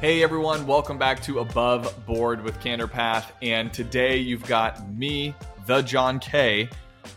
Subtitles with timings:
[0.00, 3.32] Hey everyone, welcome back to Above Board with Candor Path.
[3.42, 5.34] And today you've got me,
[5.66, 6.68] the John K,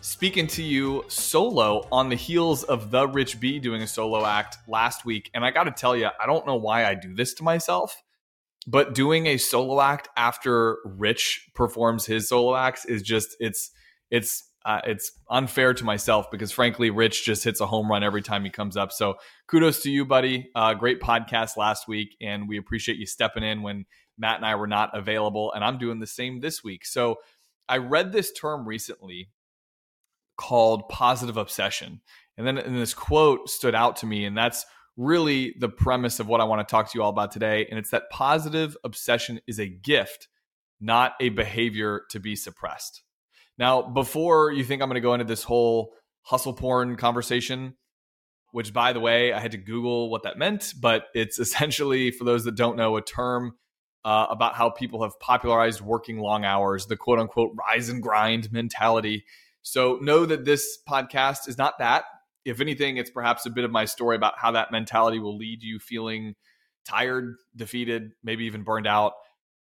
[0.02, 4.58] speaking to you solo on the heels of the Rich B doing a solo act
[4.68, 5.30] last week.
[5.36, 8.02] And I got to tell you, I don't know why I do this to myself,
[8.66, 13.70] but doing a solo act after Rich performs his solo acts is just it's
[14.10, 18.22] it's uh, it's unfair to myself because frankly, Rich just hits a home run every
[18.22, 18.92] time he comes up.
[18.92, 19.16] So
[19.48, 20.50] kudos to you, buddy.
[20.56, 23.86] Uh, great podcast last week, and we appreciate you stepping in when
[24.18, 25.52] Matt and I were not available.
[25.54, 26.86] And I'm doing the same this week.
[26.86, 27.18] So
[27.68, 29.32] I read this term recently
[30.38, 32.02] called positive obsession,
[32.38, 34.66] and then and this quote stood out to me, and that's
[34.98, 37.66] really the premise of what I want to talk to you all about today.
[37.70, 40.28] And it's that positive obsession is a gift,
[40.80, 43.02] not a behavior to be suppressed.
[43.62, 45.94] Now, before you think I'm going to go into this whole
[46.24, 47.76] hustle porn conversation,
[48.54, 52.24] which by the way, I had to Google what that meant, but it's essentially, for
[52.24, 53.54] those that don't know, a term
[54.04, 58.52] uh, about how people have popularized working long hours, the quote unquote rise and grind
[58.52, 59.26] mentality.
[59.62, 62.06] So know that this podcast is not that.
[62.44, 65.62] If anything, it's perhaps a bit of my story about how that mentality will lead
[65.62, 66.34] you feeling
[66.84, 69.14] tired, defeated, maybe even burned out.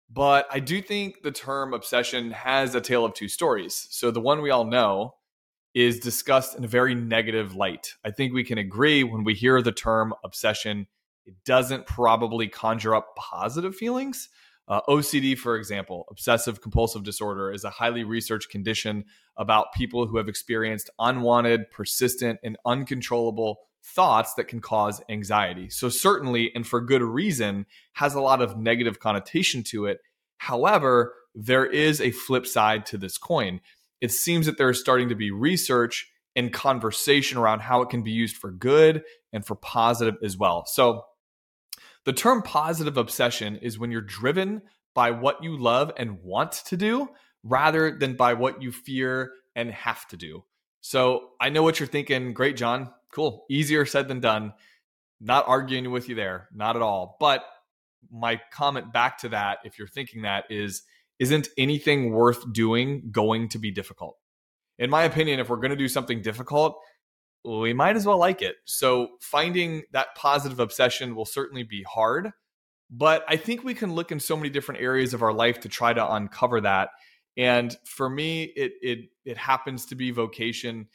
[0.08, 3.86] But I do think the term obsession has a tale of two stories.
[3.90, 5.14] So the one we all know
[5.74, 7.94] is discussed in a very negative light.
[8.04, 10.86] I think we can agree when we hear the term obsession,
[11.26, 14.28] it doesn't probably conjure up positive feelings.
[14.68, 19.04] Uh, OCD, for example, obsessive compulsive disorder, is a highly researched condition
[19.36, 25.70] about people who have experienced unwanted, persistent, and uncontrollable thoughts that can cause anxiety.
[25.70, 30.00] So, certainly, and for good reason, has a lot of negative connotation to it.
[30.38, 33.60] However, there is a flip side to this coin.
[34.00, 38.02] It seems that there is starting to be research and conversation around how it can
[38.02, 40.66] be used for good and for positive as well.
[40.66, 41.04] So,
[42.04, 44.62] the term positive obsession is when you're driven
[44.94, 47.08] by what you love and want to do
[47.42, 50.44] rather than by what you fear and have to do.
[50.80, 52.32] So, I know what you're thinking.
[52.32, 53.46] Great, John cool.
[53.50, 54.52] Easier said than done.
[55.18, 57.16] Not arguing with you there, not at all.
[57.18, 57.42] But
[58.12, 60.82] my comment back to that, if you're thinking that, is
[61.18, 64.18] isn't anything worth doing going to be difficult?
[64.78, 66.78] In my opinion, if we're going to do something difficult,
[67.42, 68.56] we might as well like it.
[68.66, 72.32] So finding that positive obsession will certainly be hard,
[72.90, 75.70] but I think we can look in so many different areas of our life to
[75.70, 76.90] try to uncover that.
[77.38, 80.88] And for me, it it it happens to be vocation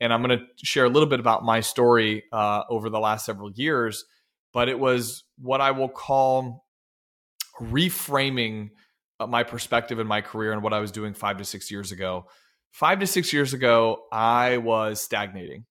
[0.00, 3.24] and I'm going to share a little bit about my story uh, over the last
[3.24, 4.04] several years.
[4.52, 6.64] But it was what I will call
[7.60, 8.70] reframing
[9.20, 11.92] uh, my perspective in my career and what I was doing five to six years
[11.92, 12.26] ago.
[12.70, 15.64] Five to six years ago, I was stagnating.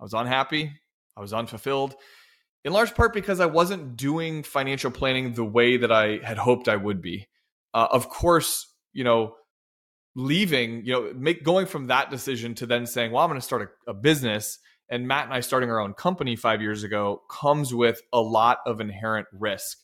[0.00, 0.72] I was unhappy.
[1.16, 1.94] I was unfulfilled,
[2.64, 6.68] in large part because I wasn't doing financial planning the way that I had hoped
[6.68, 7.26] I would be.
[7.72, 9.34] Uh, of course, you know,
[10.16, 13.44] leaving, you know, make going from that decision to then saying, well, I'm going to
[13.44, 14.58] start a, a, business.
[14.88, 18.58] And Matt and I starting our own company five years ago comes with a lot
[18.66, 19.76] of inherent risk.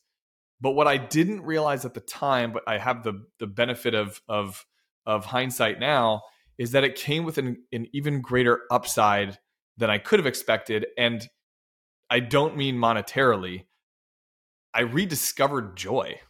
[0.59, 4.22] But what I didn't realize at the time, but I have the the benefit of
[4.26, 4.65] of
[5.04, 6.22] of hindsight now,
[6.56, 9.38] is that it came with an, an even greater upside
[9.76, 10.87] than I could have expected.
[10.97, 11.26] And
[12.09, 13.66] I don't mean monetarily.
[14.72, 16.21] I rediscovered joy.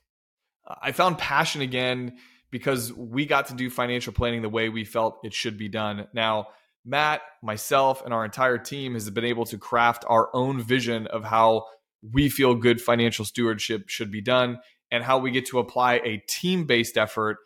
[0.81, 2.17] I found passion again
[2.53, 6.07] because we got to do financial planning the way we felt it should be done.
[6.13, 6.49] Now,
[6.85, 11.25] Matt, myself, and our entire team has been able to craft our own vision of
[11.25, 11.65] how
[12.13, 14.59] we feel good financial stewardship should be done
[14.91, 17.39] and how we get to apply a team based effort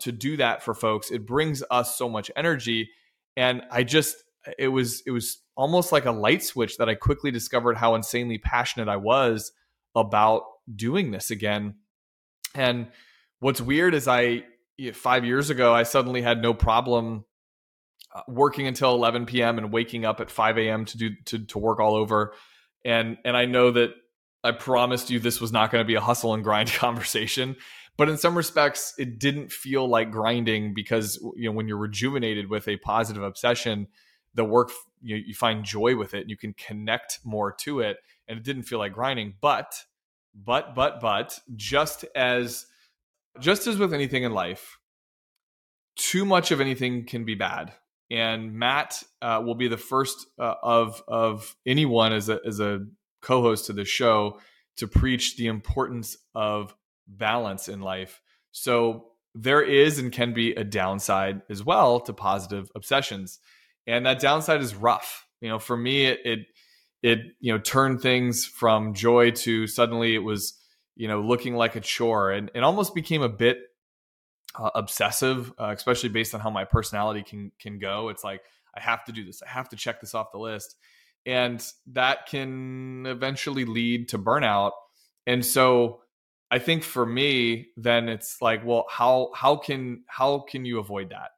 [0.00, 1.10] to do that for folks.
[1.10, 2.90] It brings us so much energy.
[3.36, 4.16] And I just,
[4.58, 8.38] it was, it was almost like a light switch that I quickly discovered how insanely
[8.38, 9.52] passionate I was
[9.94, 10.42] about
[10.74, 11.76] doing this again.
[12.54, 12.88] And
[13.40, 14.44] what's weird is I
[14.94, 17.24] five years ago I suddenly had no problem
[18.14, 19.58] uh, working until 11 p.m.
[19.58, 20.84] and waking up at 5 a.m.
[20.86, 22.34] to do to to work all over,
[22.84, 23.90] and and I know that
[24.44, 27.56] I promised you this was not going to be a hustle and grind conversation,
[27.96, 32.48] but in some respects it didn't feel like grinding because you know when you're rejuvenated
[32.48, 33.88] with a positive obsession,
[34.34, 34.70] the work
[35.02, 37.98] you, you find joy with it, and you can connect more to it,
[38.28, 39.84] and it didn't feel like grinding, but
[40.34, 42.66] but but but just as
[43.40, 44.78] just as with anything in life,
[45.96, 47.72] too much of anything can be bad.
[48.10, 52.86] And Matt uh, will be the first uh, of of anyone as a as a
[53.20, 54.38] co-host to the show
[54.76, 56.74] to preach the importance of
[57.08, 58.20] balance in life.
[58.52, 63.40] So there is and can be a downside as well to positive obsessions,
[63.86, 65.26] and that downside is rough.
[65.40, 66.38] You know, for me, it, it
[67.02, 70.54] it you know turned things from joy to suddenly it was
[70.96, 73.58] you know looking like a chore and it almost became a bit
[74.58, 78.08] uh, obsessive uh, especially based on how my personality can can go.
[78.08, 78.42] It's like
[78.74, 79.42] i have to do this.
[79.42, 80.76] I have to check this off the list.
[81.24, 84.72] And that can eventually lead to burnout.
[85.26, 86.00] And so
[86.48, 91.10] i think for me then it's like well how how can how can you avoid
[91.10, 91.30] that?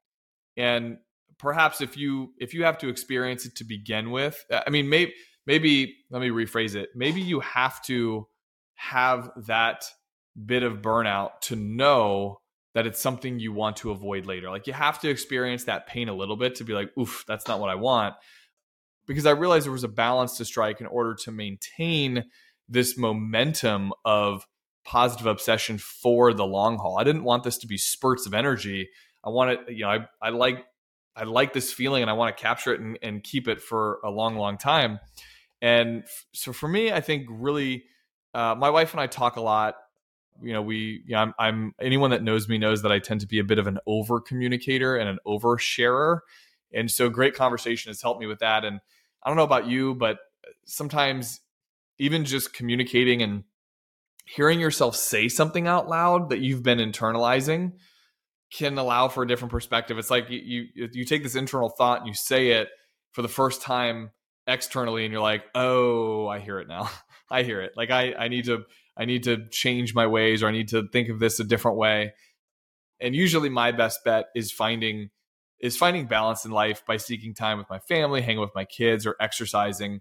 [0.56, 0.98] And
[1.38, 5.14] perhaps if you if you have to experience it to begin with i mean maybe
[5.48, 6.90] maybe let me rephrase it.
[6.94, 8.28] Maybe you have to
[8.78, 9.84] have that
[10.46, 12.40] bit of burnout to know
[12.74, 14.50] that it's something you want to avoid later.
[14.50, 17.48] Like you have to experience that pain a little bit to be like oof that's
[17.48, 18.14] not what i want.
[19.06, 22.24] Because i realized there was a balance to strike in order to maintain
[22.68, 24.46] this momentum of
[24.84, 26.98] positive obsession for the long haul.
[27.00, 28.88] I didn't want this to be spurts of energy.
[29.24, 30.64] I wanted you know i, I like
[31.16, 33.98] i like this feeling and i want to capture it and, and keep it for
[34.04, 35.00] a long long time.
[35.60, 37.84] And so for me, I think really,
[38.34, 39.76] uh, my wife and I talk a lot.
[40.40, 43.20] You know, we, you know, I'm, I'm, anyone that knows me knows that I tend
[43.22, 46.22] to be a bit of an over communicator and an over sharer.
[46.72, 48.64] And so great conversation has helped me with that.
[48.64, 48.80] And
[49.22, 50.18] I don't know about you, but
[50.64, 51.40] sometimes
[51.98, 53.44] even just communicating and
[54.26, 57.72] hearing yourself say something out loud that you've been internalizing
[58.52, 59.98] can allow for a different perspective.
[59.98, 62.68] It's like you, you, you take this internal thought and you say it
[63.12, 64.10] for the first time
[64.46, 66.90] externally and you're like, "Oh, I hear it now.
[67.30, 67.72] I hear it.
[67.76, 68.64] Like I I need to
[68.96, 71.76] I need to change my ways or I need to think of this a different
[71.76, 72.14] way."
[73.00, 75.10] And usually my best bet is finding
[75.60, 79.06] is finding balance in life by seeking time with my family, hanging with my kids
[79.06, 80.00] or exercising.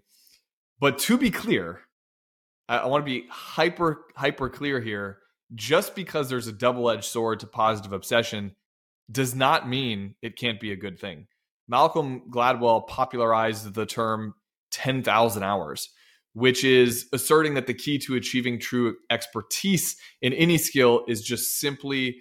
[0.80, 1.80] But to be clear,
[2.68, 5.18] I, I want to be hyper hyper clear here.
[5.54, 8.54] Just because there's a double-edged sword to positive obsession
[9.10, 11.26] does not mean it can't be a good thing.
[11.66, 14.34] Malcolm Gladwell popularized the term
[14.70, 15.90] 10,000 hours,
[16.38, 21.58] which is asserting that the key to achieving true expertise in any skill is just
[21.58, 22.18] simply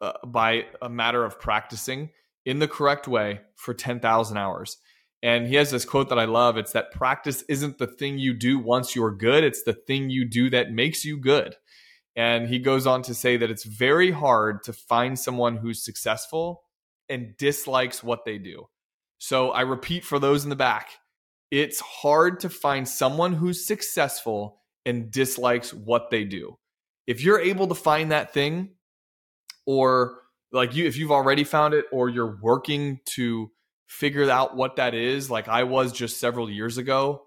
[0.00, 2.08] uh, by a matter of practicing
[2.46, 4.78] in the correct way for 10,000 hours.
[5.22, 6.56] And he has this quote that I love.
[6.56, 10.24] It's that practice isn't the thing you do once you're good, it's the thing you
[10.24, 11.54] do that makes you good.
[12.16, 16.62] And he goes on to say that it's very hard to find someone who's successful
[17.10, 18.68] and dislikes what they do.
[19.18, 20.88] So I repeat for those in the back
[21.50, 26.58] it's hard to find someone who's successful and dislikes what they do.
[27.06, 28.70] If you're able to find that thing,
[29.66, 30.18] or
[30.52, 33.50] like you, if you've already found it, or you're working to
[33.86, 37.22] figure out what that is, like I was just several years ago,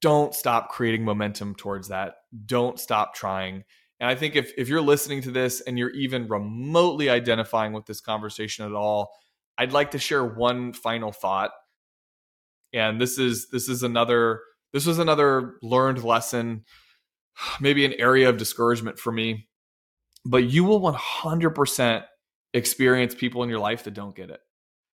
[0.00, 2.14] don't stop creating momentum towards that.
[2.46, 3.64] Don't stop trying.
[3.98, 7.86] And I think if, if you're listening to this and you're even remotely identifying with
[7.86, 9.10] this conversation at all,
[9.58, 11.50] I'd like to share one final thought
[12.72, 14.40] and this is this is another
[14.72, 16.64] this was another learned lesson
[17.60, 19.48] maybe an area of discouragement for me.
[20.24, 22.04] But you will 100%
[22.52, 24.40] experience people in your life that don't get it.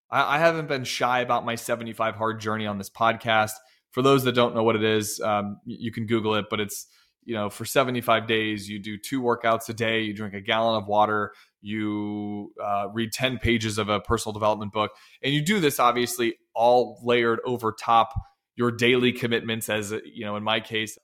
[0.10, 3.52] I, I haven't been shy about my 75 hard journey on this podcast.
[3.92, 6.86] For those that don't know what it is um, you can google it but it's
[7.28, 10.82] you know for 75 days you do two workouts a day you drink a gallon
[10.82, 14.92] of water you uh, read 10 pages of a personal development book
[15.22, 18.14] and you do this obviously all layered over top
[18.56, 20.98] your daily commitments as you know in my case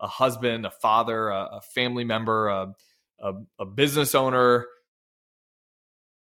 [0.00, 2.72] a husband a father a, a family member a,
[3.20, 4.66] a, a, business owner.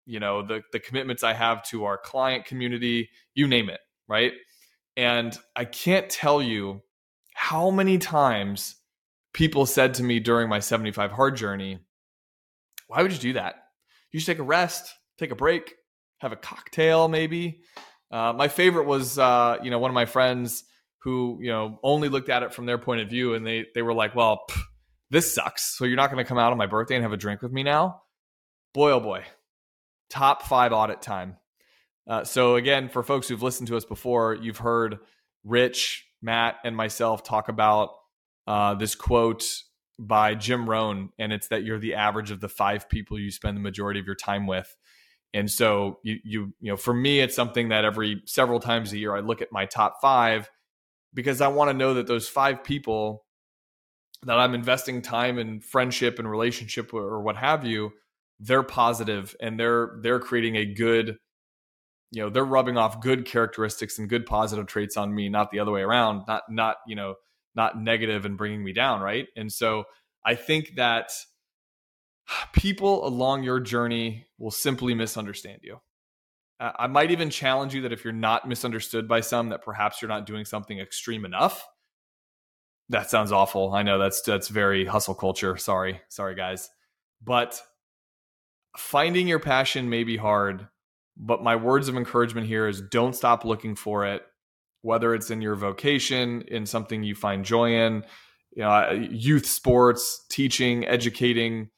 [0.06, 4.34] You know the, the commitments i have to our client community you name it right?
[4.98, 6.82] And i can't tell you
[7.36, 8.76] how many times
[9.34, 11.80] people said to me during my 75 hard journey
[12.88, 13.64] why would you do that
[14.14, 15.74] you should take a rest, take a break,
[16.20, 17.62] have a cocktail, maybe.
[18.12, 20.64] Uh, my favorite was, uh, you know, one of my friends
[21.00, 23.82] who, you know, only looked at it from their point of view, and they they
[23.82, 24.62] were like, "Well, pff,
[25.10, 25.76] this sucks.
[25.76, 27.52] So you're not going to come out on my birthday and have a drink with
[27.52, 28.04] me now?"
[28.74, 29.24] Boy, oh boy,
[30.10, 31.38] top five audit time.
[32.08, 35.00] Uh, so again, for folks who've listened to us before, you've heard
[35.44, 37.92] Rich, Matt, and myself talk about
[38.48, 39.46] uh, this quote
[40.00, 43.56] by Jim Rohn, and it's that you're the average of the five people you spend
[43.56, 44.76] the majority of your time with.
[45.34, 48.98] And so you you you know, for me, it's something that every several times a
[48.98, 50.50] year I look at my top five
[51.14, 53.26] because I want to know that those five people
[54.26, 57.92] that I'm investing time and friendship and relationship or what have you,
[58.40, 61.18] they're positive and they're they're creating a good,
[62.12, 65.60] you know, they're rubbing off good characteristics and good positive traits on me, not the
[65.60, 66.24] other way around.
[66.28, 67.16] Not not you know
[67.56, 69.28] not negative and bringing me down, right?
[69.36, 69.84] And so
[70.26, 71.12] I think that
[72.54, 75.80] people along your journey will simply misunderstand you.
[76.60, 80.10] I might even challenge you that if you're not misunderstood by some, that perhaps you're
[80.10, 81.66] not doing something extreme enough.
[82.90, 83.74] that sounds awful.
[83.74, 85.58] I know that's that's very hustle culture.
[85.58, 86.02] Sorry.
[86.10, 86.70] Sorry guys.
[87.22, 87.60] But
[88.78, 90.68] finding your passion may be hard,
[91.18, 94.24] but my words of encouragement here is don't stop looking for it,
[94.84, 98.04] whether it's in your vocation, in something you find joy in,
[98.56, 101.70] you know, youth sports, teaching, educating,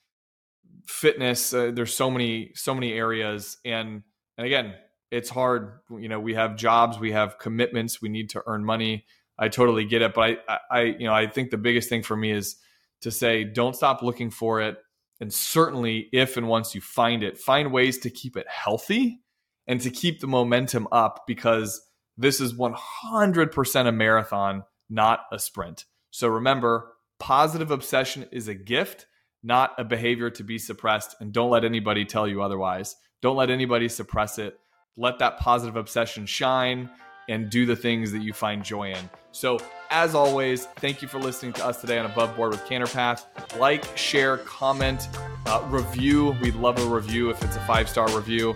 [0.88, 1.54] fitness.
[1.54, 3.58] Uh, there's so many, so many areas.
[3.64, 4.04] And,
[4.38, 4.74] and again,
[5.12, 5.80] it's hard.
[5.90, 9.06] You know, we have jobs, we have commitments, we need to earn money.
[9.38, 10.14] I totally get it.
[10.16, 12.56] But I, I, you know, I think the biggest thing for me is
[13.02, 14.78] to say, don't stop looking for it.
[15.22, 19.22] And certainly, if and once you find it, find ways to keep it healthy
[19.68, 21.82] and to keep the momentum up because
[22.18, 25.86] this is 100% a marathon, not a sprint.
[26.12, 29.08] So remember, positive obsession is a gift,
[29.44, 31.16] not a behavior to be suppressed.
[31.20, 32.96] And don't let anybody tell you otherwise.
[33.22, 34.60] Don't let anybody suppress it.
[34.98, 36.90] Let that positive obsession shine
[37.28, 39.10] and do the things that you find joy in.
[39.32, 42.88] So, as always, thank you for listening to us today on Above Board with Candor
[42.88, 43.28] Path.
[43.60, 45.10] Like, share, comment,
[45.46, 46.36] uh, review.
[46.42, 48.56] We'd love a review if it's a five star review.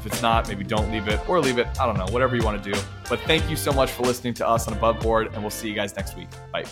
[0.00, 1.66] If it's not, maybe don't leave it or leave it.
[1.78, 2.80] I don't know, whatever you want to do.
[3.08, 5.68] But thank you so much for listening to us on Above Board, and we'll see
[5.68, 6.28] you guys next week.
[6.50, 6.64] Bye.